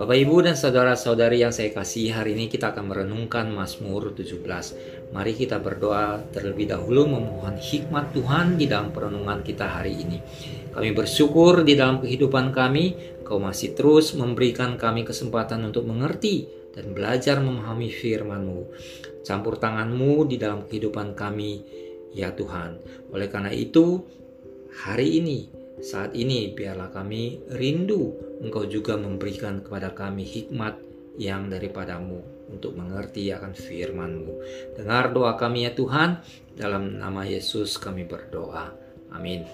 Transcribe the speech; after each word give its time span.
Bapak 0.00 0.16
Ibu 0.16 0.40
dan 0.40 0.56
saudara-saudari 0.56 1.44
yang 1.44 1.52
saya 1.52 1.68
kasih, 1.68 2.16
hari 2.16 2.32
ini 2.32 2.48
kita 2.48 2.72
akan 2.72 2.88
merenungkan 2.88 3.52
Mazmur 3.52 4.16
17. 4.16 4.40
Mari 5.12 5.36
kita 5.36 5.60
berdoa 5.60 6.24
terlebih 6.32 6.72
dahulu 6.72 7.12
memohon 7.12 7.60
hikmat 7.60 8.16
Tuhan 8.16 8.56
di 8.56 8.72
dalam 8.72 8.88
perenungan 8.88 9.44
kita 9.44 9.68
hari 9.68 10.00
ini. 10.00 10.16
Kami 10.72 10.96
bersyukur 10.96 11.60
di 11.60 11.76
dalam 11.76 12.00
kehidupan 12.00 12.56
kami, 12.56 12.96
Kau 13.20 13.36
masih 13.36 13.76
terus 13.76 14.16
memberikan 14.16 14.80
kami 14.80 15.04
kesempatan 15.04 15.60
untuk 15.68 15.84
mengerti 15.84 16.48
dan 16.72 16.96
belajar 16.96 17.36
memahami 17.44 17.92
firman-Mu. 17.92 18.60
Campur 19.28 19.60
tangan-Mu 19.60 20.24
di 20.24 20.40
dalam 20.40 20.64
kehidupan 20.64 21.12
kami, 21.12 21.60
ya 22.16 22.32
Tuhan. 22.32 22.80
Oleh 23.12 23.28
karena 23.28 23.52
itu, 23.52 24.00
hari 24.72 25.20
ini 25.20 25.61
saat 25.80 26.12
ini 26.12 26.52
biarlah 26.52 26.92
kami 26.92 27.40
rindu 27.56 28.32
Engkau 28.42 28.66
juga 28.66 28.98
memberikan 28.98 29.62
kepada 29.62 29.94
kami 29.94 30.26
hikmat 30.26 30.74
yang 31.14 31.46
daripadamu 31.46 32.18
untuk 32.50 32.74
mengerti 32.74 33.30
akan 33.30 33.54
firman-Mu. 33.54 34.34
Dengar 34.74 35.14
doa 35.14 35.38
kami 35.38 35.62
ya 35.62 35.72
Tuhan, 35.72 36.18
dalam 36.58 36.98
nama 36.98 37.22
Yesus 37.22 37.78
kami 37.78 38.02
berdoa. 38.02 38.74
Amin. 39.14 39.46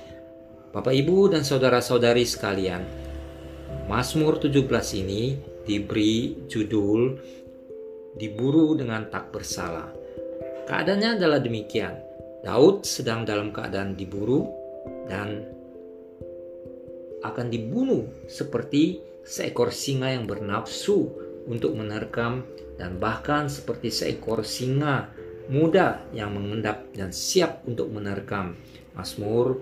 Bapak 0.73 0.97
Ibu 0.97 1.37
dan 1.37 1.45
saudara-saudari 1.45 2.25
sekalian, 2.25 2.81
Mazmur 3.93 4.41
17 4.41 4.65
ini 5.05 5.37
diberi 5.69 6.49
judul 6.49 7.21
Diburu 8.19 8.75
dengan 8.75 9.07
tak 9.07 9.31
bersalah. 9.31 9.95
Keadaannya 10.67 11.23
adalah 11.23 11.39
demikian. 11.39 11.95
Daud 12.43 12.83
sedang 12.83 13.23
dalam 13.23 13.55
keadaan 13.55 13.95
diburu 13.95 14.43
dan 15.07 15.58
akan 17.25 17.47
dibunuh 17.51 18.07
seperti 18.31 19.03
seekor 19.27 19.75
singa 19.75 20.15
yang 20.15 20.25
bernafsu 20.25 21.11
untuk 21.49 21.75
menerkam 21.75 22.45
dan 22.79 22.97
bahkan 22.97 23.51
seperti 23.51 23.91
seekor 23.91 24.47
singa 24.47 25.11
muda 25.49 26.05
yang 26.13 26.37
mengendap 26.37 26.89
dan 26.93 27.11
siap 27.11 27.65
untuk 27.65 27.89
menerkam. 27.89 28.55
Mazmur 28.95 29.61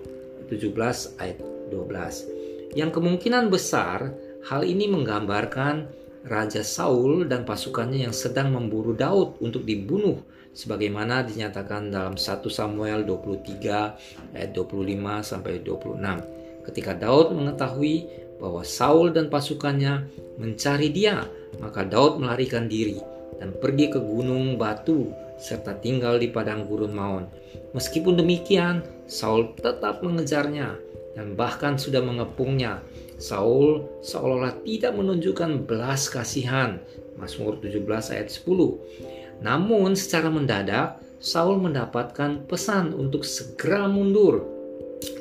17 0.51 1.19
ayat 1.19 1.39
12. 1.71 2.75
Yang 2.75 2.91
kemungkinan 2.99 3.47
besar 3.47 4.11
hal 4.47 4.61
ini 4.67 4.91
menggambarkan 4.91 5.87
Raja 6.27 6.59
Saul 6.59 7.23
dan 7.31 7.47
pasukannya 7.47 8.03
yang 8.03 8.11
sedang 8.11 8.51
memburu 8.51 8.91
Daud 8.91 9.39
untuk 9.39 9.63
dibunuh 9.63 10.19
sebagaimana 10.51 11.23
dinyatakan 11.23 11.87
dalam 11.87 12.19
1 12.19 12.43
Samuel 12.51 13.07
23 13.07 14.35
ayat 14.35 14.51
25 14.51 15.23
sampai 15.23 15.63
26. 15.63 16.46
Ketika 16.67 16.91
Daud 16.91 17.31
mengetahui 17.31 18.05
bahwa 18.37 18.61
Saul 18.61 19.15
dan 19.15 19.31
pasukannya 19.31 20.05
mencari 20.37 20.91
dia, 20.91 21.25
maka 21.63 21.87
Daud 21.87 22.19
melarikan 22.19 22.67
diri 22.67 22.99
dan 23.39 23.55
pergi 23.55 23.87
ke 23.87 23.99
gunung 24.03 24.59
batu 24.59 25.09
serta 25.37 25.77
tinggal 25.77 26.19
di 26.19 26.27
padang 26.27 26.65
gurun 26.65 26.93
maun. 26.93 27.23
Meskipun 27.71 28.17
demikian, 28.17 28.83
Saul 29.05 29.53
tetap 29.55 30.01
mengejarnya 30.01 30.75
dan 31.15 31.37
bahkan 31.37 31.79
sudah 31.79 32.01
mengepungnya. 32.01 32.81
Saul 33.17 33.87
seolah-olah 34.05 34.61
tidak 34.61 34.93
menunjukkan 34.93 35.65
belas 35.65 36.09
kasihan. 36.11 36.77
Mazmur 37.17 37.57
17 37.57 38.13
ayat 38.13 38.29
10. 38.29 39.41
Namun 39.41 39.97
secara 39.97 40.29
mendadak 40.29 41.01
Saul 41.17 41.57
mendapatkan 41.57 42.45
pesan 42.45 42.93
untuk 42.93 43.25
segera 43.25 43.89
mundur 43.89 44.56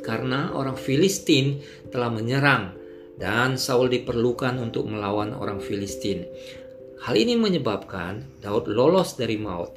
karena 0.04 0.54
orang 0.54 0.78
Filistin 0.78 1.60
telah 1.90 2.08
menyerang 2.12 2.76
dan 3.16 3.56
Saul 3.56 3.88
diperlukan 3.88 4.60
untuk 4.60 4.86
melawan 4.88 5.32
orang 5.32 5.58
Filistin. 5.58 6.28
Hal 7.02 7.14
ini 7.16 7.36
menyebabkan 7.36 8.40
Daud 8.40 8.68
lolos 8.72 9.14
dari 9.14 9.36
maut. 9.36 9.76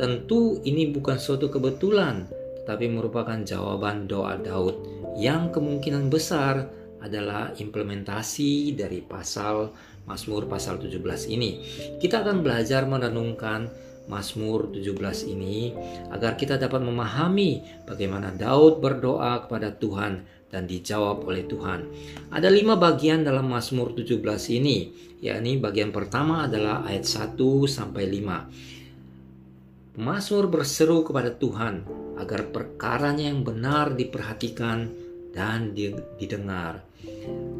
Tentu 0.00 0.62
ini 0.64 0.88
bukan 0.88 1.18
suatu 1.20 1.50
kebetulan, 1.52 2.24
tetapi 2.62 2.88
merupakan 2.88 3.36
jawaban 3.42 4.08
doa 4.08 4.38
Daud 4.38 4.80
yang 5.18 5.50
kemungkinan 5.52 6.08
besar 6.08 6.70
adalah 7.00 7.52
implementasi 7.56 8.76
dari 8.76 9.00
pasal 9.02 9.72
Mazmur 10.04 10.48
pasal 10.48 10.80
17 10.80 11.30
ini. 11.32 11.60
Kita 12.00 12.24
akan 12.24 12.40
belajar 12.40 12.84
merenungkan 12.88 13.68
Mazmur 14.10 14.74
17 14.74 15.30
ini 15.30 15.70
agar 16.10 16.34
kita 16.34 16.58
dapat 16.58 16.82
memahami 16.82 17.62
bagaimana 17.86 18.34
Daud 18.34 18.82
berdoa 18.82 19.46
kepada 19.46 19.70
Tuhan 19.70 20.26
dan 20.50 20.66
dijawab 20.66 21.22
oleh 21.30 21.46
Tuhan. 21.46 21.86
Ada 22.34 22.50
lima 22.50 22.74
bagian 22.74 23.22
dalam 23.22 23.46
Mazmur 23.46 23.94
17 23.94 24.18
ini, 24.58 24.90
yakni 25.22 25.62
bagian 25.62 25.94
pertama 25.94 26.50
adalah 26.50 26.82
ayat 26.82 27.06
1 27.06 27.38
sampai 27.70 28.04
5. 28.10 30.02
Mazmur 30.02 30.50
berseru 30.50 31.06
kepada 31.06 31.30
Tuhan 31.30 31.86
agar 32.18 32.50
perkaranya 32.50 33.30
yang 33.30 33.46
benar 33.46 33.94
diperhatikan 33.94 34.90
dan 35.30 35.70
didengar. 36.18 36.82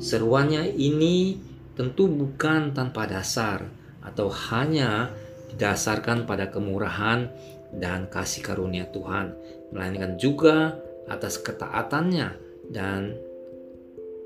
Seruannya 0.03 0.75
ini 0.75 1.39
tentu 1.79 2.11
bukan 2.11 2.75
tanpa 2.75 3.07
dasar 3.07 3.65
atau 4.03 4.29
hanya 4.51 5.13
didasarkan 5.55 6.25
pada 6.25 6.49
kemurahan 6.51 7.31
dan 7.71 8.11
kasih 8.11 8.43
karunia 8.43 8.91
Tuhan, 8.91 9.35
melainkan 9.71 10.19
juga 10.19 10.79
atas 11.07 11.39
ketaatannya 11.39 12.29
dan 12.71 13.15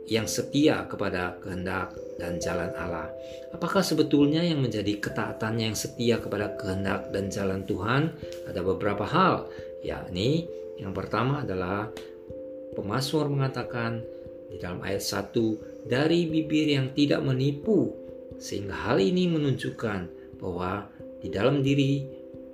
yang 0.04 0.28
setia 0.28 0.84
kepada 0.84 1.40
kehendak 1.40 1.96
dan 2.20 2.36
jalan 2.36 2.68
Allah. 2.76 3.08
Apakah 3.56 3.80
sebetulnya 3.80 4.44
yang 4.44 4.60
menjadi 4.60 5.00
ketaatannya 5.00 5.72
yang 5.72 5.78
setia 5.78 6.20
kepada 6.20 6.52
kehendak 6.60 7.08
dan 7.08 7.32
jalan 7.32 7.64
Tuhan? 7.64 8.12
Ada 8.44 8.60
beberapa 8.60 9.08
hal, 9.08 9.48
yakni 9.80 10.44
yang 10.76 10.92
pertama 10.92 11.40
adalah 11.40 11.88
pemazmur 12.76 13.32
mengatakan 13.32 14.04
di 14.52 14.60
dalam 14.60 14.84
ayat 14.84 15.00
1 15.00 15.88
dari 15.88 16.28
bibir 16.28 16.68
yang 16.68 16.92
tidak 16.92 17.24
menipu 17.24 17.96
sehingga 18.36 18.74
hal 18.74 19.00
ini 19.00 19.30
menunjukkan 19.30 20.00
bahwa 20.36 20.90
di 21.24 21.32
dalam 21.32 21.64
diri 21.64 22.04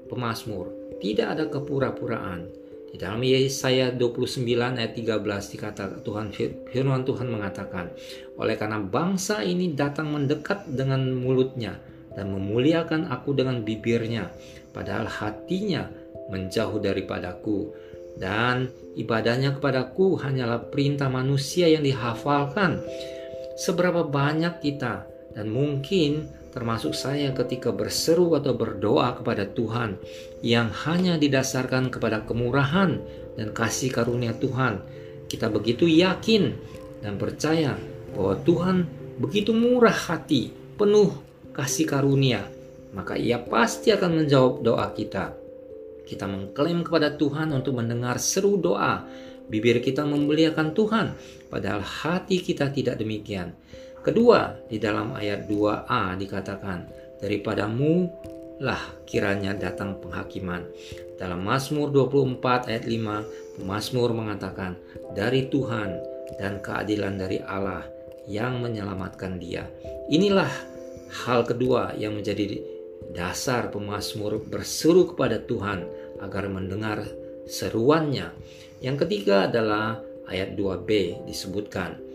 pemazmur 0.06 0.94
tidak 1.02 1.26
ada 1.34 1.44
kepura-puraan. 1.50 2.46
Di 2.90 2.98
dalam 2.98 3.22
Yesaya 3.22 3.94
29 3.94 4.46
ayat 4.78 4.92
13 4.94 5.54
dikatakan 5.54 5.98
Tuhan 6.02 6.26
firman 6.70 7.02
Tuhan 7.06 7.26
mengatakan, 7.30 7.90
"Oleh 8.38 8.54
karena 8.54 8.82
bangsa 8.82 9.42
ini 9.46 9.74
datang 9.74 10.10
mendekat 10.10 10.70
dengan 10.70 11.10
mulutnya 11.14 11.78
dan 12.14 12.34
memuliakan 12.34 13.10
aku 13.10 13.34
dengan 13.34 13.62
bibirnya, 13.62 14.30
padahal 14.74 15.06
hatinya 15.06 15.86
menjauh 16.30 16.82
daripadaku." 16.82 17.70
Dan 18.18 18.68
ibadahnya 18.98 19.56
kepadaku 19.56 20.18
hanyalah 20.18 20.68
perintah 20.68 21.06
manusia 21.06 21.70
yang 21.70 21.86
dihafalkan. 21.86 22.82
Seberapa 23.54 24.02
banyak 24.02 24.58
kita 24.60 25.06
dan 25.30 25.46
mungkin 25.46 26.26
termasuk 26.50 26.98
saya 26.98 27.30
ketika 27.30 27.70
berseru 27.70 28.34
atau 28.34 28.54
berdoa 28.54 29.14
kepada 29.18 29.46
Tuhan 29.46 29.98
yang 30.42 30.70
hanya 30.86 31.14
didasarkan 31.14 31.94
kepada 31.94 32.26
kemurahan 32.26 32.98
dan 33.38 33.48
kasih 33.54 33.94
karunia 33.94 34.34
Tuhan. 34.34 34.82
Kita 35.30 35.46
begitu 35.46 35.86
yakin 35.86 36.54
dan 37.06 37.14
percaya 37.14 37.78
bahwa 38.12 38.34
Tuhan 38.42 38.76
begitu 39.22 39.54
murah 39.54 39.94
hati, 39.94 40.50
penuh 40.74 41.14
kasih 41.54 41.86
karunia, 41.86 42.50
maka 42.90 43.14
Ia 43.14 43.38
pasti 43.38 43.94
akan 43.94 44.24
menjawab 44.24 44.66
doa 44.66 44.90
kita. 44.90 45.38
Kita 46.02 46.26
mengklaim 46.26 46.82
kepada 46.82 47.14
Tuhan 47.14 47.54
untuk 47.54 47.78
mendengar 47.78 48.18
seru 48.18 48.58
doa. 48.58 49.06
Bibir 49.50 49.82
kita 49.82 50.06
memuliakan 50.06 50.74
Tuhan, 50.74 51.06
padahal 51.50 51.82
hati 51.82 52.38
kita 52.38 52.70
tidak 52.70 53.02
demikian. 53.02 53.54
Kedua, 54.00 54.56
di 54.64 54.80
dalam 54.80 55.12
ayat 55.12 55.44
2a 55.44 56.16
dikatakan, 56.16 56.88
daripadamu 57.20 58.08
lah 58.60 58.80
kiranya 59.04 59.52
datang 59.52 60.00
penghakiman. 60.00 60.64
Dalam 61.20 61.44
Mazmur 61.44 61.92
24 61.92 62.72
ayat 62.72 62.84
5, 62.88 63.60
pemazmur 63.60 64.16
mengatakan, 64.16 64.80
dari 65.12 65.52
Tuhan 65.52 66.00
dan 66.40 66.64
keadilan 66.64 67.20
dari 67.20 67.44
Allah 67.44 67.84
yang 68.24 68.64
menyelamatkan 68.64 69.36
dia. 69.36 69.68
Inilah 70.08 70.48
hal 71.24 71.44
kedua 71.44 71.92
yang 72.00 72.16
menjadi 72.16 72.56
dasar 73.12 73.68
pemazmur 73.68 74.40
berseru 74.48 75.12
kepada 75.12 75.44
Tuhan 75.44 75.84
agar 76.24 76.48
mendengar 76.48 77.04
seruannya. 77.48 78.32
Yang 78.80 78.96
ketiga 79.04 79.44
adalah 79.44 80.00
ayat 80.24 80.56
2b 80.56 81.20
disebutkan, 81.28 82.09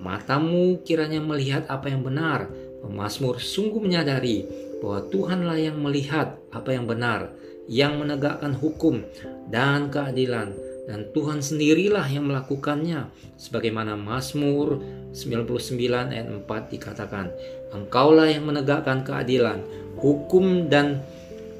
Matamu 0.00 0.80
kiranya 0.80 1.20
melihat 1.20 1.68
apa 1.68 1.92
yang 1.92 2.00
benar. 2.00 2.48
Pemasmur 2.80 3.36
sungguh 3.36 3.84
menyadari 3.84 4.48
bahwa 4.80 5.04
Tuhanlah 5.12 5.60
yang 5.60 5.76
melihat 5.76 6.40
apa 6.48 6.72
yang 6.72 6.88
benar, 6.88 7.28
yang 7.68 8.00
menegakkan 8.00 8.56
hukum 8.56 9.04
dan 9.52 9.92
keadilan, 9.92 10.56
dan 10.88 11.04
Tuhan 11.12 11.44
sendirilah 11.44 12.08
yang 12.08 12.32
melakukannya. 12.32 13.12
Sebagaimana 13.36 14.00
Mazmur 14.00 14.80
99 15.12 16.16
ayat 16.16 16.26
4 16.32 16.72
dikatakan, 16.72 17.28
Engkaulah 17.76 18.32
yang 18.32 18.48
menegakkan 18.48 19.04
keadilan, 19.04 19.60
hukum 20.00 20.72
dan 20.72 21.04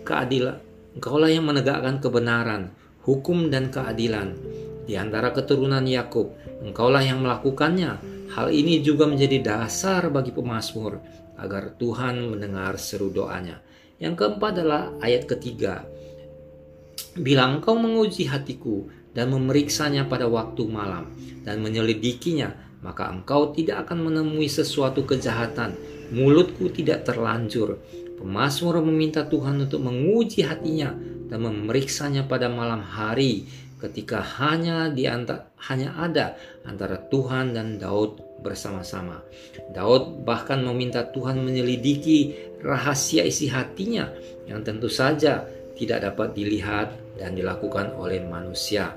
keadilan. 0.09 0.59
Engkaulah 0.97 1.31
yang 1.31 1.45
menegakkan 1.47 2.03
kebenaran, 2.03 2.73
hukum 3.05 3.53
dan 3.53 3.71
keadilan 3.71 4.35
di 4.89 4.99
antara 4.99 5.31
keturunan 5.31 5.87
Yakub. 5.87 6.35
Engkaulah 6.67 7.05
yang 7.05 7.23
melakukannya. 7.23 8.20
Hal 8.31 8.55
ini 8.55 8.79
juga 8.79 9.11
menjadi 9.11 9.43
dasar 9.43 10.06
bagi 10.06 10.31
pemazmur 10.31 11.03
agar 11.35 11.75
Tuhan 11.75 12.31
mendengar 12.31 12.79
seru 12.79 13.11
doanya. 13.11 13.59
Yang 13.99 14.15
keempat 14.23 14.50
adalah 14.61 14.82
ayat 15.03 15.27
ketiga. 15.27 15.82
Bila 17.19 17.50
engkau 17.50 17.75
menguji 17.75 18.31
hatiku 18.31 18.87
dan 19.11 19.35
memeriksanya 19.35 20.06
pada 20.06 20.31
waktu 20.31 20.62
malam 20.71 21.11
dan 21.43 21.59
menyelidikinya, 21.59 22.55
maka 22.87 23.11
engkau 23.11 23.50
tidak 23.50 23.88
akan 23.88 24.09
menemui 24.09 24.47
sesuatu 24.47 25.03
kejahatan. 25.03 25.75
Mulutku 26.15 26.71
tidak 26.71 27.03
terlanjur. 27.03 27.83
Pemasmur 28.15 28.79
meminta 28.85 29.26
Tuhan 29.26 29.65
untuk 29.65 29.81
menguji 29.83 30.44
hatinya 30.44 30.93
dan 31.31 31.41
memeriksanya 31.47 32.26
pada 32.31 32.47
malam 32.50 32.83
hari 32.85 33.49
ketika 33.81 34.21
hanya 34.41 34.93
di 34.93 35.09
antara, 35.09 35.49
hanya 35.69 35.97
ada 35.97 36.37
antara 36.69 37.00
Tuhan 37.09 37.56
dan 37.56 37.81
Daud 37.81 38.44
bersama-sama. 38.44 39.25
Daud 39.73 40.25
bahkan 40.25 40.61
meminta 40.61 41.09
Tuhan 41.09 41.41
menyelidiki 41.41 42.37
rahasia 42.61 43.25
isi 43.25 43.49
hatinya 43.49 44.12
yang 44.44 44.61
tentu 44.61 44.93
saja 44.93 45.44
tidak 45.77 46.05
dapat 46.05 46.37
dilihat 46.37 46.93
dan 47.17 47.32
dilakukan 47.32 47.97
oleh 47.97 48.21
manusia. 48.25 48.93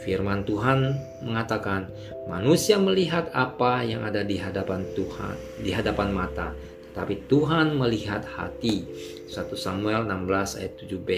Firman 0.00 0.46
Tuhan 0.48 0.96
mengatakan, 1.26 1.90
manusia 2.24 2.80
melihat 2.80 3.28
apa 3.36 3.84
yang 3.84 4.06
ada 4.06 4.24
di 4.24 4.40
hadapan 4.40 4.86
Tuhan, 4.96 5.36
di 5.60 5.70
hadapan 5.74 6.08
mata, 6.14 6.56
tetapi 6.90 7.28
Tuhan 7.28 7.76
melihat 7.76 8.24
hati. 8.24 8.86
1 9.28 9.46
Samuel 9.54 10.08
16 10.08 10.58
ayat 10.58 10.72
7b. 10.80 11.10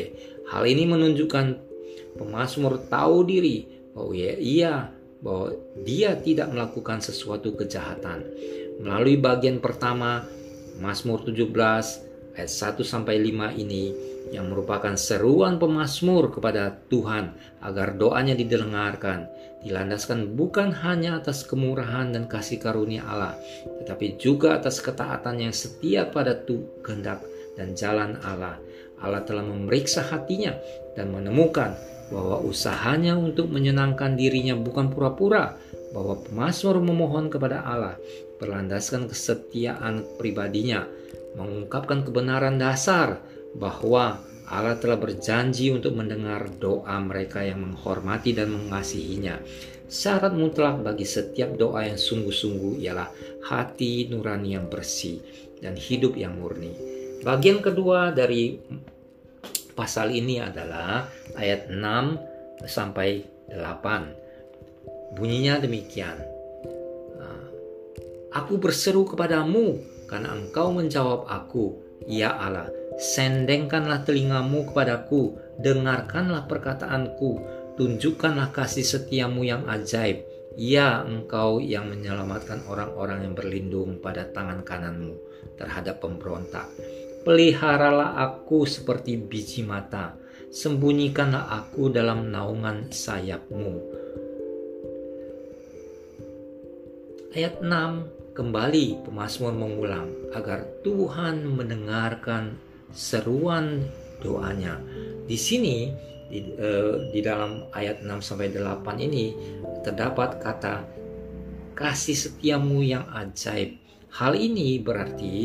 Hal 0.50 0.67
ini 0.67 0.85
menunjukkan 0.85 1.72
pemazmur 2.17 2.87
tahu 2.89 3.25
diri 3.25 3.65
bahwa 3.93 4.12
ia, 4.12 4.35
ia 4.39 4.75
bahwa 5.23 5.55
dia 5.87 6.19
tidak 6.19 6.50
melakukan 6.50 6.99
sesuatu 6.99 7.55
kejahatan. 7.55 8.27
Melalui 8.83 9.17
bagian 9.23 9.62
pertama 9.62 10.27
Mazmur 10.83 11.23
17 11.23 11.53
ayat 12.35 12.50
1 12.50 12.83
sampai 12.83 13.21
5 13.23 13.55
ini 13.61 13.93
yang 14.33 14.49
merupakan 14.49 14.97
seruan 14.97 15.61
pemazmur 15.61 16.33
kepada 16.33 16.73
Tuhan 16.89 17.37
agar 17.61 17.94
doanya 18.00 18.33
didengarkan, 18.33 19.29
dilandaskan 19.62 20.33
bukan 20.35 20.73
hanya 20.73 21.21
atas 21.21 21.44
kemurahan 21.44 22.11
dan 22.11 22.25
kasih 22.27 22.59
karunia 22.59 23.05
Allah, 23.05 23.37
tetapi 23.85 24.17
juga 24.17 24.56
atas 24.56 24.81
ketaatan 24.81 25.44
yang 25.44 25.55
setia 25.55 26.09
pada 26.09 26.35
kehendak 26.83 27.21
dan 27.55 27.77
jalan 27.77 28.17
Allah. 28.25 28.56
Allah 29.03 29.27
telah 29.27 29.43
memeriksa 29.43 30.07
hatinya 30.07 30.55
dan 30.95 31.11
menemukan 31.11 31.75
bahwa 32.13 32.45
usahanya 32.45 33.17
untuk 33.17 33.49
menyenangkan 33.49 34.15
dirinya 34.15 34.53
bukan 34.55 34.93
pura-pura, 34.93 35.57
bahwa 35.97 36.21
pemazmur 36.25 36.81
memohon 36.81 37.33
kepada 37.33 37.65
Allah 37.65 37.97
berlandaskan 38.37 39.09
kesetiaan 39.09 40.05
pribadinya, 40.21 40.85
mengungkapkan 41.35 42.05
kebenaran 42.05 42.61
dasar 42.61 43.21
bahwa 43.57 44.21
Allah 44.53 44.77
telah 44.77 45.01
berjanji 45.01 45.73
untuk 45.73 45.97
mendengar 45.97 46.45
doa 46.61 47.01
mereka 47.01 47.41
yang 47.41 47.65
menghormati 47.65 48.37
dan 48.37 48.53
mengasihinya. 48.53 49.41
Syarat 49.89 50.33
mutlak 50.33 50.81
bagi 50.85 51.05
setiap 51.05 51.57
doa 51.57 51.85
yang 51.85 52.01
sungguh-sungguh 52.01 52.81
ialah 52.81 53.09
hati 53.45 54.09
nurani 54.09 54.57
yang 54.57 54.69
bersih 54.69 55.21
dan 55.61 55.77
hidup 55.77 56.17
yang 56.17 56.37
murni. 56.37 57.02
Bagian 57.23 57.63
kedua 57.63 58.11
dari 58.11 58.59
pasal 59.79 60.11
ini 60.11 60.43
adalah 60.43 61.07
ayat 61.39 61.71
6 61.71 62.67
sampai 62.67 63.23
8. 63.51 65.17
Bunyinya 65.17 65.63
demikian. 65.63 66.19
Aku 68.33 68.57
berseru 68.57 69.05
kepadamu 69.05 69.77
karena 70.09 70.33
engkau 70.33 70.73
menjawab 70.73 71.29
aku, 71.29 71.77
ya 72.09 72.33
Allah 72.33 72.73
Sendengkanlah 73.03 74.05
telingamu 74.05 74.69
kepadaku, 74.69 75.35
dengarkanlah 75.59 76.45
perkataanku, 76.45 77.41
tunjukkanlah 77.81 78.53
kasih 78.53 78.85
setiamu 78.85 79.43
yang 79.49 79.65
ajaib. 79.65 80.23
Ya 80.61 81.01
engkau 81.01 81.57
yang 81.65 81.89
menyelamatkan 81.89 82.61
orang-orang 82.69 83.25
yang 83.25 83.35
berlindung 83.35 83.97
pada 84.05 84.29
tangan 84.29 84.61
kananmu 84.61 85.17
terhadap 85.57 86.05
pemberontak. 86.05 86.69
Peliharalah 87.23 88.19
aku 88.19 88.67
seperti 88.67 89.15
biji 89.15 89.63
mata, 89.63 90.19
sembunyikanlah 90.51 91.55
aku 91.55 91.87
dalam 91.87 92.35
naungan 92.35 92.91
sayapmu. 92.91 93.79
Ayat 97.31 97.63
6 97.63 98.35
kembali 98.35 99.07
pemazmur 99.07 99.55
mengulang 99.55 100.11
agar 100.35 100.67
Tuhan 100.83 101.47
mendengarkan 101.47 102.59
seruan 102.91 103.87
doanya. 104.19 104.83
Di 105.25 105.39
sini 105.39 105.95
di, 106.27 106.43
uh, 106.59 107.07
di 107.13 107.21
dalam 107.23 107.69
ayat 107.71 108.03
6 108.03 108.19
sampai 108.19 108.51
8 108.51 108.83
ini 108.99 109.37
terdapat 109.87 110.43
kata 110.43 110.85
kasih 111.77 112.17
setiamu 112.17 112.81
yang 112.83 113.05
ajaib. 113.13 113.81
Hal 114.12 114.37
ini 114.37 114.76
berarti 114.76 115.37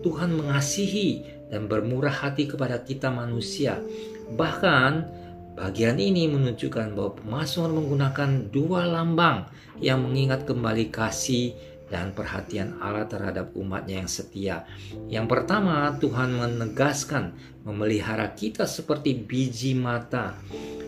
Tuhan 0.00 0.32
mengasihi 0.32 1.36
dan 1.52 1.68
bermurah 1.68 2.12
hati 2.12 2.48
kepada 2.48 2.80
kita 2.80 3.12
manusia. 3.12 3.76
Bahkan 4.32 4.92
bagian 5.54 6.00
ini 6.00 6.24
menunjukkan 6.32 6.96
bahwa 6.96 7.12
pemazmur 7.20 7.70
menggunakan 7.76 8.48
dua 8.48 8.88
lambang 8.88 9.46
yang 9.78 10.00
mengingat 10.00 10.48
kembali 10.48 10.88
kasih 10.88 11.52
dan 11.86 12.10
perhatian 12.10 12.80
Allah 12.82 13.06
terhadap 13.06 13.54
umatnya 13.54 14.02
yang 14.02 14.10
setia. 14.10 14.66
Yang 15.06 15.26
pertama, 15.30 15.94
Tuhan 16.02 16.34
menegaskan 16.34 17.36
memelihara 17.62 18.34
kita 18.34 18.66
seperti 18.66 19.14
biji 19.14 19.78
mata, 19.78 20.34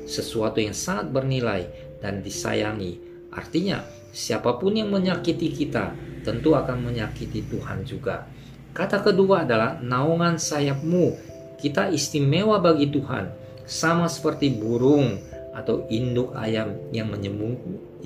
sesuatu 0.08 0.58
yang 0.58 0.74
sangat 0.74 1.14
bernilai 1.14 1.70
dan 2.02 2.18
disayangi. 2.24 2.98
Artinya, 3.30 3.84
siapa 4.10 4.58
pun 4.58 4.74
yang 4.74 4.90
menyakiti 4.90 5.54
kita 5.54 5.94
tentu 6.22 6.54
akan 6.54 6.84
menyakiti 6.84 7.46
Tuhan 7.48 7.82
juga. 7.86 8.28
Kata 8.72 9.02
kedua 9.02 9.42
adalah 9.42 9.80
naungan 9.82 10.38
sayapmu. 10.38 11.26
Kita 11.58 11.90
istimewa 11.90 12.62
bagi 12.62 12.86
Tuhan, 12.86 13.34
sama 13.66 14.06
seperti 14.06 14.54
burung 14.54 15.18
atau 15.58 15.90
induk 15.90 16.38
ayam 16.38 16.78
yang, 16.94 17.10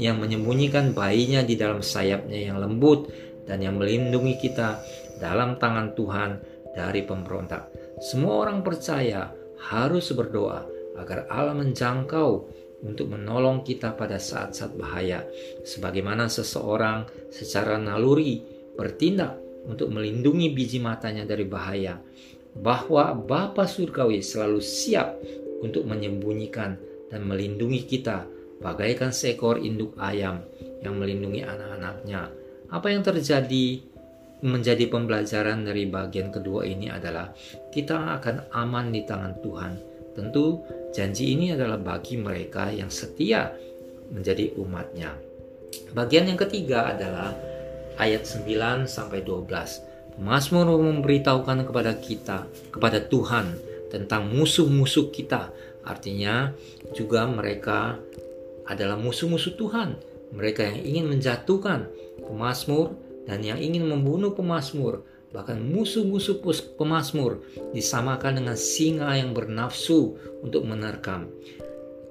yang 0.01 0.17
menyembunyikan 0.17 0.97
bayinya 0.97 1.45
di 1.45 1.61
dalam 1.61 1.85
sayapnya 1.85 2.49
yang 2.49 2.57
lembut 2.57 3.13
dan 3.45 3.61
yang 3.61 3.77
melindungi 3.77 4.41
kita 4.41 4.81
dalam 5.21 5.61
tangan 5.61 5.93
Tuhan 5.93 6.41
dari 6.73 7.05
pemberontak. 7.05 7.69
Semua 8.01 8.49
orang 8.49 8.65
percaya 8.65 9.29
harus 9.69 10.09
berdoa 10.17 10.65
agar 10.97 11.29
Allah 11.29 11.53
menjangkau 11.53 12.49
untuk 12.83 13.15
menolong 13.15 13.63
kita 13.63 13.95
pada 13.95 14.19
saat-saat 14.19 14.75
bahaya, 14.75 15.23
sebagaimana 15.63 16.27
seseorang 16.27 17.07
secara 17.31 17.79
naluri 17.79 18.43
bertindak 18.75 19.39
untuk 19.67 19.95
melindungi 19.95 20.51
biji 20.51 20.83
matanya 20.83 21.23
dari 21.23 21.47
bahaya, 21.47 22.03
bahwa 22.59 23.15
Bapa 23.15 23.65
Surgawi 23.65 24.21
selalu 24.21 24.61
siap 24.61 25.17
untuk 25.63 25.87
menyembunyikan 25.87 26.77
dan 27.09 27.23
melindungi 27.23 27.87
kita 27.87 28.27
bagaikan 28.59 29.15
seekor 29.15 29.63
induk 29.63 29.95
ayam 29.99 30.43
yang 30.83 30.99
melindungi 30.99 31.47
anak-anaknya. 31.47 32.31
Apa 32.73 32.91
yang 32.91 33.07
terjadi 33.07 33.93
menjadi 34.43 34.91
pembelajaran 34.91 35.63
dari 35.63 35.87
bagian 35.87 36.35
kedua 36.35 36.67
ini 36.67 36.91
adalah 36.91 37.31
kita 37.71 38.19
akan 38.19 38.51
aman 38.51 38.91
di 38.91 39.07
tangan 39.07 39.39
Tuhan. 39.39 39.92
Tentu 40.13 40.65
janji 40.93 41.33
ini 41.33 41.53
adalah 41.57 41.81
bagi 41.81 42.21
mereka 42.21 42.69
yang 42.69 42.93
setia 42.93 43.53
menjadi 44.13 44.53
umatnya. 44.61 45.17
Bagian 45.97 46.29
yang 46.29 46.41
ketiga 46.41 46.93
adalah 46.93 47.33
ayat 47.97 48.29
9 48.29 48.85
sampai 48.85 49.25
12. 49.25 50.21
Mazmur 50.21 50.69
memberitahukan 50.77 51.65
kepada 51.65 51.97
kita, 51.97 52.45
kepada 52.69 53.01
Tuhan 53.01 53.57
tentang 53.89 54.29
musuh-musuh 54.29 55.09
kita 55.09 55.49
Artinya 55.83 56.55
juga 56.95 57.27
mereka 57.27 57.99
adalah 58.67 58.95
musuh-musuh 58.95 59.59
Tuhan. 59.59 59.99
Mereka 60.33 60.63
yang 60.65 60.79
ingin 60.81 61.05
menjatuhkan 61.11 61.91
pemazmur 62.23 62.95
dan 63.27 63.43
yang 63.43 63.59
ingin 63.59 63.85
membunuh 63.85 64.33
pemazmur. 64.33 65.03
Bahkan 65.33 65.59
musuh-musuh 65.65 66.45
pemazmur 66.77 67.41
disamakan 67.73 68.45
dengan 68.45 68.57
singa 68.57 69.17
yang 69.17 69.33
bernafsu 69.33 70.17
untuk 70.45 70.69
menerkam. 70.69 71.33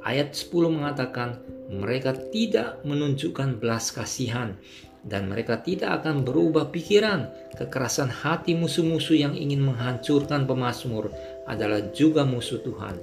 ayat 0.01 0.33
10 0.33 0.81
mengatakan 0.81 1.37
mereka 1.69 2.17
tidak 2.33 2.81
menunjukkan 2.81 3.61
belas 3.61 3.93
kasihan 3.93 4.57
dan 5.05 5.29
mereka 5.29 5.61
tidak 5.61 6.01
akan 6.01 6.21
berubah 6.25 6.69
pikiran. 6.69 7.29
Kekerasan 7.57 8.09
hati 8.09 8.53
musuh-musuh 8.53 9.17
yang 9.17 9.33
ingin 9.33 9.61
menghancurkan 9.61 10.45
pemazmur 10.45 11.09
adalah 11.45 11.81
juga 11.93 12.25
musuh 12.25 12.61
Tuhan. 12.61 12.97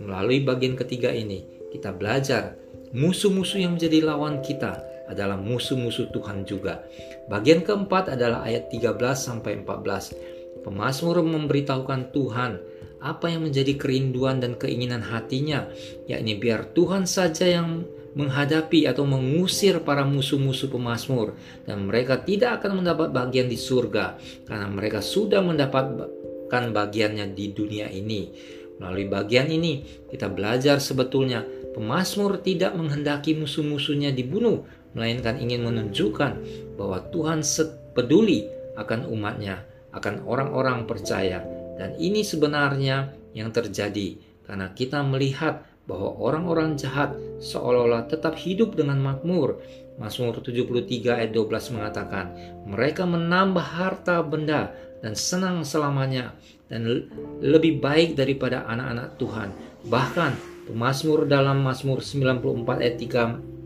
Melalui 0.00 0.44
bagian 0.44 0.76
ketiga 0.76 1.12
ini, 1.12 1.44
kita 1.72 1.92
belajar 1.92 2.56
musuh-musuh 2.92 3.60
yang 3.60 3.76
menjadi 3.76 4.04
lawan 4.04 4.40
kita 4.40 4.87
adalah 5.08 5.40
musuh-musuh 5.40 6.12
Tuhan 6.12 6.44
juga. 6.44 6.84
Bagian 7.26 7.64
keempat 7.64 8.14
adalah 8.14 8.44
ayat 8.44 8.68
13 8.68 8.94
sampai 9.16 9.64
14. 9.64 10.62
Pemazmur 10.62 11.24
memberitahukan 11.24 12.12
Tuhan 12.12 12.52
apa 12.98 13.30
yang 13.30 13.46
menjadi 13.46 13.78
kerinduan 13.78 14.42
dan 14.42 14.58
keinginan 14.58 15.00
hatinya, 15.00 15.70
yakni 16.10 16.34
biar 16.34 16.74
Tuhan 16.74 17.06
saja 17.06 17.46
yang 17.46 17.86
menghadapi 18.18 18.90
atau 18.90 19.06
mengusir 19.06 19.78
para 19.86 20.02
musuh-musuh 20.02 20.66
pemazmur 20.66 21.38
dan 21.68 21.86
mereka 21.86 22.18
tidak 22.18 22.58
akan 22.62 22.82
mendapat 22.82 23.14
bagian 23.14 23.46
di 23.46 23.54
surga 23.54 24.18
karena 24.42 24.66
mereka 24.66 24.98
sudah 24.98 25.38
mendapatkan 25.38 26.64
bagiannya 26.74 27.30
di 27.30 27.54
dunia 27.54 27.86
ini. 27.86 28.34
Melalui 28.78 29.06
bagian 29.10 29.50
ini 29.50 29.86
kita 30.10 30.30
belajar 30.30 30.82
sebetulnya 30.82 31.46
pemazmur 31.74 32.42
tidak 32.42 32.74
menghendaki 32.74 33.38
musuh-musuhnya 33.38 34.14
dibunuh 34.14 34.66
melainkan 34.96 35.36
ingin 35.40 35.64
menunjukkan 35.64 36.32
bahwa 36.78 37.02
Tuhan 37.12 37.44
peduli 37.92 38.48
akan 38.78 39.08
umatnya, 39.10 39.64
akan 39.92 40.24
orang-orang 40.24 40.86
percaya 40.86 41.42
dan 41.78 41.94
ini 41.96 42.26
sebenarnya 42.26 43.14
yang 43.32 43.54
terjadi 43.54 44.18
karena 44.48 44.72
kita 44.72 45.04
melihat 45.04 45.62
bahwa 45.88 46.20
orang-orang 46.20 46.76
jahat 46.76 47.16
seolah-olah 47.40 48.10
tetap 48.12 48.36
hidup 48.36 48.76
dengan 48.76 49.00
makmur. 49.00 49.56
Mazmur 49.98 50.38
73 50.38 51.10
ayat 51.10 51.34
12 51.34 51.74
mengatakan, 51.74 52.30
mereka 52.70 53.02
menambah 53.02 53.66
harta 53.82 54.22
benda 54.22 54.70
dan 55.02 55.18
senang 55.18 55.66
selamanya 55.66 56.38
dan 56.70 57.10
lebih 57.42 57.82
baik 57.82 58.14
daripada 58.14 58.62
anak-anak 58.70 59.18
Tuhan. 59.18 59.48
Bahkan 59.90 60.32
pemazmur 60.70 61.26
dalam 61.26 61.66
Mazmur 61.66 61.98
94 61.98 62.78
ayat 62.78 62.96
30 63.00 63.57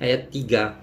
ayat 0.00 0.28
3 0.30 0.82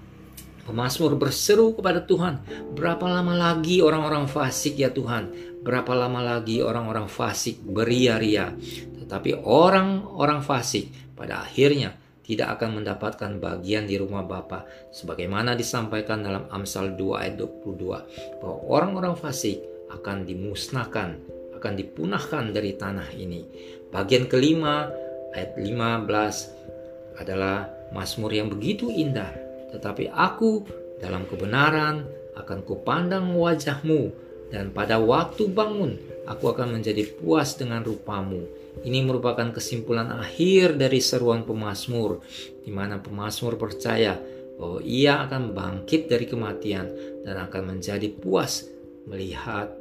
Pemazmur 0.70 1.18
berseru 1.18 1.74
kepada 1.74 2.06
Tuhan, 2.06 2.46
berapa 2.78 3.02
lama 3.10 3.34
lagi 3.34 3.82
orang-orang 3.82 4.30
fasik 4.30 4.78
ya 4.78 4.94
Tuhan? 4.94 5.34
Berapa 5.66 5.98
lama 5.98 6.22
lagi 6.22 6.62
orang-orang 6.62 7.10
fasik 7.10 7.58
beria-ria? 7.66 8.54
Tetapi 9.02 9.42
orang-orang 9.42 10.46
fasik 10.46 10.94
pada 11.18 11.42
akhirnya 11.42 11.98
tidak 12.22 12.62
akan 12.62 12.86
mendapatkan 12.86 13.42
bagian 13.42 13.90
di 13.90 13.98
rumah 13.98 14.22
Bapa 14.22 14.70
sebagaimana 14.94 15.58
disampaikan 15.58 16.22
dalam 16.22 16.46
Amsal 16.54 16.94
2 16.94 17.18
ayat 17.18 17.42
22 17.42 18.38
bahwa 18.38 18.58
orang-orang 18.70 19.18
fasik 19.18 19.66
akan 19.90 20.30
dimusnahkan, 20.30 21.18
akan 21.58 21.74
dipunahkan 21.74 22.54
dari 22.54 22.78
tanah 22.78 23.10
ini. 23.18 23.42
Bagian 23.90 24.30
kelima 24.30 24.86
ayat 25.34 25.58
15 25.58 27.18
adalah 27.18 27.79
Mazmur 27.96 28.32
yang 28.34 28.50
begitu 28.52 28.90
indah 28.94 29.32
tetapi 29.70 30.10
aku 30.10 30.66
dalam 31.00 31.26
kebenaran 31.30 32.06
akan 32.36 32.60
kupandang 32.66 33.36
wajahmu 33.36 34.12
dan 34.50 34.74
pada 34.74 34.98
waktu 34.98 35.46
bangun 35.50 35.98
aku 36.26 36.50
akan 36.54 36.80
menjadi 36.80 37.06
puas 37.18 37.54
dengan 37.58 37.86
rupamu. 37.86 38.46
Ini 38.82 39.06
merupakan 39.06 39.54
kesimpulan 39.54 40.10
akhir 40.10 40.78
dari 40.80 41.02
seruan 41.04 41.46
pemazmur 41.46 42.22
di 42.66 42.72
mana 42.74 42.98
pemazmur 43.02 43.60
percaya 43.60 44.18
bahwa 44.60 44.80
ia 44.84 45.24
akan 45.26 45.56
bangkit 45.56 46.10
dari 46.12 46.26
kematian 46.28 46.88
dan 47.24 47.36
akan 47.40 47.76
menjadi 47.76 48.10
puas 48.12 48.68
melihat 49.08 49.72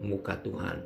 muka 0.00 0.38
Tuhan. 0.40 0.82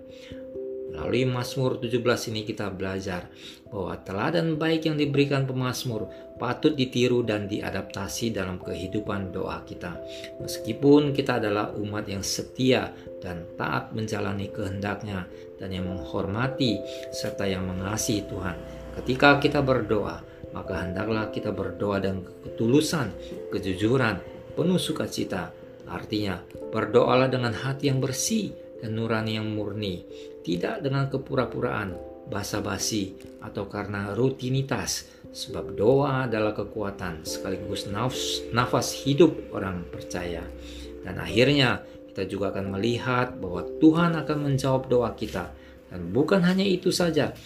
Melalui 0.88 1.28
Mazmur 1.28 1.76
17 1.76 2.32
ini 2.32 2.48
kita 2.48 2.72
belajar 2.72 3.28
bahwa 3.68 4.00
teladan 4.00 4.56
baik 4.56 4.88
yang 4.88 4.96
diberikan 4.96 5.44
pemazmur 5.44 6.08
patut 6.40 6.72
ditiru 6.72 7.20
dan 7.20 7.44
diadaptasi 7.44 8.32
dalam 8.32 8.56
kehidupan 8.56 9.34
doa 9.34 9.60
kita. 9.68 10.00
Meskipun 10.40 11.12
kita 11.12 11.36
adalah 11.36 11.76
umat 11.76 12.08
yang 12.08 12.24
setia 12.24 12.88
dan 13.20 13.44
taat 13.60 13.92
menjalani 13.92 14.48
kehendaknya 14.48 15.28
dan 15.60 15.68
yang 15.74 15.90
menghormati 15.90 16.80
serta 17.12 17.44
yang 17.44 17.68
mengasihi 17.68 18.24
Tuhan. 18.24 18.56
Ketika 18.96 19.38
kita 19.42 19.60
berdoa, 19.60 20.24
maka 20.56 20.80
hendaklah 20.80 21.28
kita 21.28 21.52
berdoa 21.52 22.00
dengan 22.00 22.24
ketulusan, 22.42 23.12
kejujuran, 23.52 24.18
penuh 24.56 24.80
sukacita. 24.80 25.52
Artinya, 25.88 26.40
berdoalah 26.68 27.32
dengan 27.32 27.52
hati 27.52 27.88
yang 27.88 28.00
bersih 28.02 28.52
dan 28.82 28.94
nurani 28.94 29.40
yang 29.40 29.48
murni, 29.50 30.04
tidak 30.48 30.80
dengan 30.80 31.12
kepura-puraan, 31.12 31.92
basa-basi, 32.32 33.12
atau 33.44 33.68
karena 33.68 34.16
rutinitas, 34.16 35.04
sebab 35.28 35.76
doa 35.76 36.24
adalah 36.24 36.56
kekuatan 36.56 37.28
sekaligus 37.28 37.84
nafas, 37.92 38.40
nafas 38.56 38.96
hidup 39.04 39.52
orang 39.52 39.84
percaya. 39.92 40.40
Dan 41.04 41.20
akhirnya 41.20 41.84
kita 42.08 42.24
juga 42.24 42.56
akan 42.56 42.80
melihat 42.80 43.36
bahwa 43.36 43.60
Tuhan 43.76 44.16
akan 44.16 44.38
menjawab 44.48 44.88
doa 44.88 45.12
kita. 45.12 45.52
Dan 45.92 46.08
bukan 46.16 46.40
hanya 46.40 46.64
itu 46.64 46.88
saja, 46.88 47.36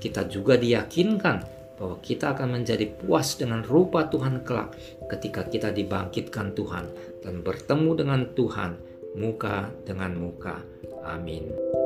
kita 0.00 0.24
juga 0.24 0.56
diyakinkan 0.56 1.44
bahwa 1.76 2.00
kita 2.00 2.32
akan 2.32 2.56
menjadi 2.56 2.88
puas 2.88 3.36
dengan 3.36 3.60
rupa 3.60 4.08
Tuhan 4.08 4.48
kelak 4.48 4.72
ketika 5.12 5.44
kita 5.44 5.76
dibangkitkan 5.76 6.56
Tuhan 6.56 6.88
dan 7.20 7.44
bertemu 7.44 7.90
dengan 8.00 8.20
Tuhan 8.32 8.70
muka 9.12 9.68
dengan 9.84 10.16
muka. 10.16 10.56
Amin. 11.04 11.85